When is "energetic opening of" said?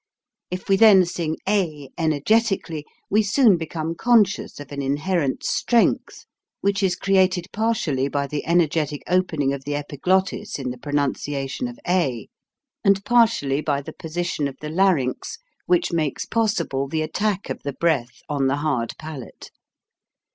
8.47-9.63